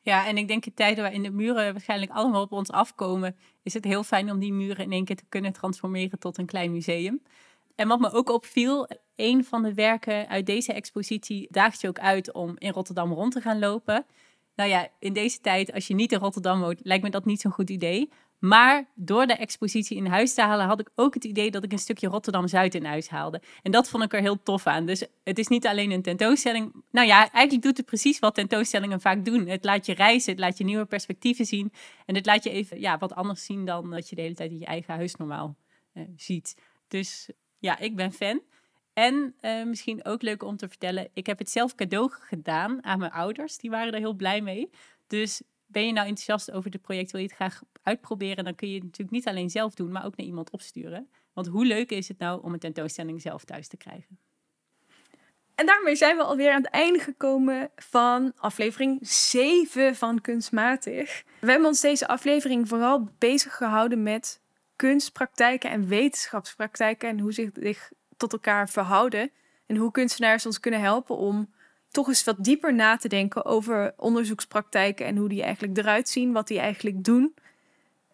[0.00, 3.74] Ja, en ik denk in tijden waarin de muren waarschijnlijk allemaal op ons afkomen, is
[3.74, 6.72] het heel fijn om die muren in één keer te kunnen transformeren tot een klein
[6.72, 7.22] museum.
[7.74, 11.98] En wat me ook opviel, een van de werken uit deze expositie daagt je ook
[11.98, 14.04] uit om in Rotterdam rond te gaan lopen.
[14.58, 17.40] Nou ja, in deze tijd, als je niet in Rotterdam woont, lijkt me dat niet
[17.40, 18.10] zo'n goed idee.
[18.38, 21.72] Maar door de expositie in huis te halen, had ik ook het idee dat ik
[21.72, 23.42] een stukje Rotterdam-Zuid in huis haalde.
[23.62, 24.86] En dat vond ik er heel tof aan.
[24.86, 26.84] Dus het is niet alleen een tentoonstelling.
[26.90, 29.46] Nou ja, eigenlijk doet het precies wat tentoonstellingen vaak doen.
[29.46, 31.72] Het laat je reizen, het laat je nieuwe perspectieven zien.
[32.06, 34.50] En het laat je even ja, wat anders zien dan dat je de hele tijd
[34.50, 35.56] in je eigen huis normaal
[35.92, 36.56] eh, ziet.
[36.88, 38.40] Dus ja, ik ben fan.
[38.98, 42.98] En uh, misschien ook leuk om te vertellen, ik heb het zelf cadeau gedaan aan
[42.98, 43.58] mijn ouders.
[43.58, 44.70] Die waren er heel blij mee.
[45.06, 48.68] Dus ben je nou enthousiast over het project, wil je het graag uitproberen, dan kun
[48.68, 51.10] je het natuurlijk niet alleen zelf doen, maar ook naar iemand opsturen.
[51.32, 54.18] Want hoe leuk is het nou om een tentoonstelling zelf thuis te krijgen?
[55.54, 61.24] En daarmee zijn we alweer aan het einde gekomen van aflevering 7 van Kunstmatig.
[61.40, 64.40] We hebben ons deze aflevering vooral bezig gehouden met
[64.76, 69.30] kunstpraktijken en wetenschapspraktijken en hoe zich, zich tot elkaar verhouden.
[69.66, 71.52] En hoe kunstenaars ons kunnen helpen om
[71.90, 76.32] toch eens wat dieper na te denken over onderzoekspraktijken en hoe die eigenlijk eruit zien,
[76.32, 77.34] wat die eigenlijk doen.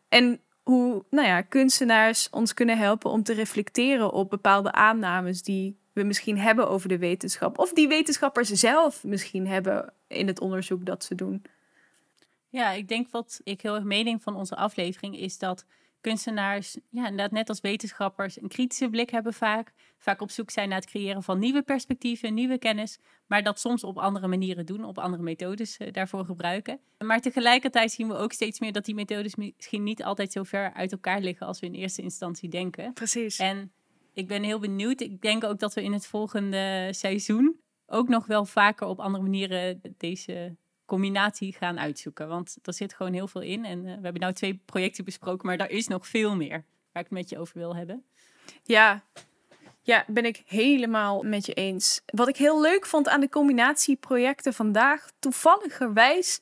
[0.08, 5.76] En hoe nou ja, kunstenaars ons kunnen helpen om te reflecteren op bepaalde aannames die
[5.92, 7.58] we misschien hebben over de wetenschap.
[7.58, 11.42] Of die wetenschappers zelf misschien hebben in het onderzoek dat ze doen.
[12.48, 15.64] Ja, ik denk wat ik heel erg meeneem van onze aflevering is dat
[16.04, 19.72] kunstenaars, ja, inderdaad net als wetenschappers, een kritische blik hebben vaak.
[19.98, 22.98] Vaak op zoek zijn naar het creëren van nieuwe perspectieven, nieuwe kennis.
[23.26, 26.80] Maar dat soms op andere manieren doen, op andere methodes uh, daarvoor gebruiken.
[26.98, 30.72] Maar tegelijkertijd zien we ook steeds meer dat die methodes misschien niet altijd zo ver
[30.72, 32.92] uit elkaar liggen als we in eerste instantie denken.
[32.92, 33.38] Precies.
[33.38, 33.72] En
[34.12, 35.00] ik ben heel benieuwd.
[35.00, 39.22] Ik denk ook dat we in het volgende seizoen ook nog wel vaker op andere
[39.22, 42.28] manieren deze combinatie gaan uitzoeken.
[42.28, 43.64] Want er zit gewoon heel veel in.
[43.64, 47.02] En uh, we hebben nou twee projecten besproken, maar daar is nog veel meer waar
[47.02, 48.04] ik het met je over wil hebben.
[48.62, 49.04] Ja,
[49.82, 52.02] ja, ben ik helemaal met je eens.
[52.06, 56.40] Wat ik heel leuk vond aan de combinatieprojecten vandaag, toevalligerwijs,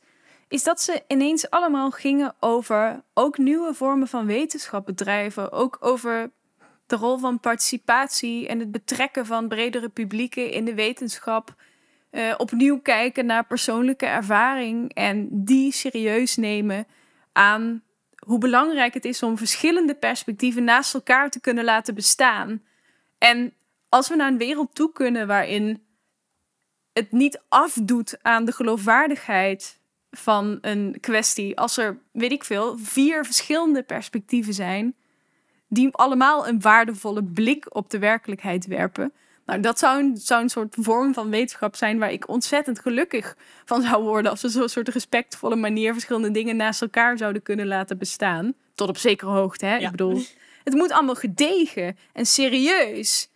[0.49, 5.53] is dat ze ineens allemaal gingen over ook nieuwe vormen van wetenschap bedrijven.
[5.53, 6.31] Ook over
[6.87, 11.55] de rol van participatie en het betrekken van bredere publieken in de wetenschap.
[12.13, 16.87] Uh, opnieuw kijken naar persoonlijke ervaring en die serieus nemen
[17.33, 17.83] aan
[18.27, 22.63] hoe belangrijk het is om verschillende perspectieven naast elkaar te kunnen laten bestaan.
[23.19, 23.53] En
[23.89, 25.83] als we naar een wereld toe kunnen waarin
[26.93, 33.25] het niet afdoet aan de geloofwaardigheid van een kwestie, als er, weet ik veel, vier
[33.25, 34.95] verschillende perspectieven zijn,
[35.69, 39.13] die allemaal een waardevolle blik op de werkelijkheid werpen,
[39.47, 43.37] nou, dat zou een, zou een soort vorm van wetenschap zijn waar ik ontzettend gelukkig
[43.65, 44.31] van zou worden.
[44.31, 48.55] Als we zo'n soort respectvolle manier verschillende dingen naast elkaar zouden kunnen laten bestaan.
[48.75, 49.77] Tot op zekere hoogte, hè?
[49.77, 50.23] Ik bedoel,
[50.65, 53.31] het moet allemaal gedegen en serieus.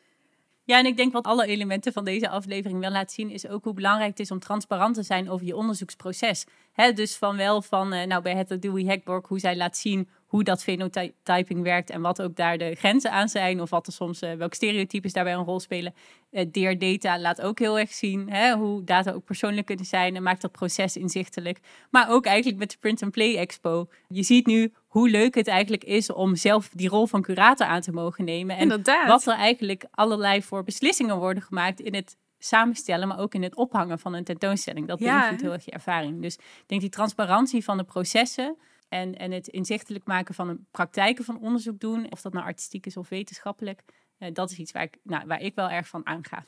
[0.65, 3.65] Ja, en ik denk wat alle elementen van deze aflevering wel laat zien, is ook
[3.65, 6.45] hoe belangrijk het is om transparant te zijn over je onderzoeksproces.
[6.77, 10.09] He, dus van wel van, uh, nou bij het Dewey Hackborg, hoe zij laat zien
[10.27, 13.61] hoe dat fenotyping werkt en wat ook daar de grenzen aan zijn.
[13.61, 15.95] Of wat er soms, uh, welke stereotypes daarbij een rol spelen.
[16.31, 20.17] Uh, Dear Data laat ook heel erg zien hè, hoe data ook persoonlijk kunnen zijn
[20.17, 21.61] en maakt dat proces inzichtelijk.
[21.91, 23.89] Maar ook eigenlijk met de Print and Play Expo.
[24.09, 27.81] Je ziet nu hoe leuk het eigenlijk is om zelf die rol van curator aan
[27.81, 28.57] te mogen nemen.
[28.57, 29.09] En Inderdaad.
[29.09, 33.57] wat er eigenlijk allerlei voor beslissingen worden gemaakt in het samenstellen, maar ook in het
[33.57, 34.87] ophangen van een tentoonstelling.
[34.87, 36.23] Dat beïnvloedt heel erg je ervaring.
[36.23, 38.57] Dus ik denk die transparantie van de processen
[38.89, 42.87] En, en het inzichtelijk maken van een praktijken van onderzoek doen, of dat nou artistiek
[42.87, 43.83] is of wetenschappelijk,
[44.19, 46.45] eh, dat is iets waar ik, nou, waar ik wel erg van aanga.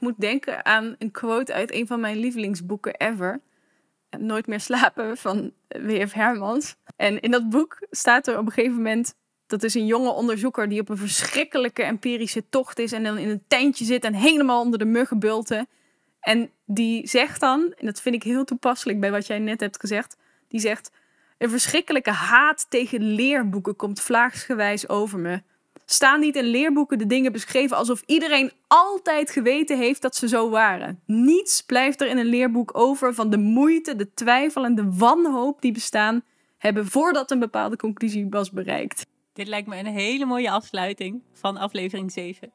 [0.00, 3.40] Ik moet denken aan een quote uit een van mijn lievelingsboeken ever.
[4.18, 6.12] Nooit meer slapen van W.F.
[6.12, 6.76] Hermans.
[6.96, 9.14] En in dat boek staat er op een gegeven moment
[9.50, 13.28] dat is een jonge onderzoeker die op een verschrikkelijke empirische tocht is en dan in
[13.28, 15.68] een tentje zit en helemaal onder de muggen bulten.
[16.20, 19.80] En die zegt dan, en dat vind ik heel toepasselijk bij wat jij net hebt
[19.80, 20.16] gezegd,
[20.48, 20.90] die zegt:
[21.38, 25.42] Een verschrikkelijke haat tegen leerboeken komt vlaagsgewijs over me.
[25.84, 30.50] Staan niet in leerboeken de dingen beschreven alsof iedereen altijd geweten heeft dat ze zo
[30.50, 31.00] waren?
[31.06, 35.62] Niets blijft er in een leerboek over van de moeite, de twijfel en de wanhoop
[35.62, 36.22] die bestaan
[36.58, 39.06] hebben voordat een bepaalde conclusie was bereikt.
[39.32, 42.52] Dit lijkt me een hele mooie afsluiting van aflevering 7.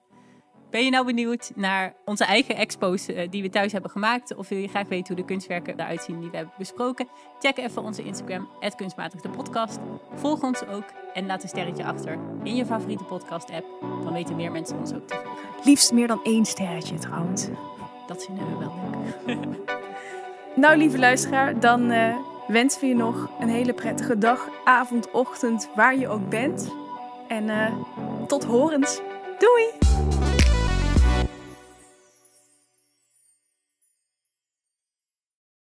[0.69, 4.35] Ben je nou benieuwd naar onze eigen expo's eh, die we thuis hebben gemaakt?
[4.35, 7.07] Of wil je graag weten hoe de kunstwerken eruit zien die we hebben besproken?
[7.39, 9.77] Check even onze Instagram, kunstmatig de podcast.
[10.15, 13.65] Volg ons ook en laat een sterretje achter in je favoriete podcast app.
[13.81, 15.65] Dan weten meer mensen ons ook te volgen.
[15.65, 17.47] Liefst meer dan één sterretje trouwens.
[18.07, 18.73] Dat vinden we wel
[19.25, 19.47] leuk.
[20.55, 22.17] nou, lieve luisteraar, dan uh,
[22.47, 26.71] wensen we je nog een hele prettige dag, avond, ochtend, waar je ook bent.
[27.27, 27.73] En uh,
[28.27, 29.01] tot horens.
[29.39, 30.24] Doei!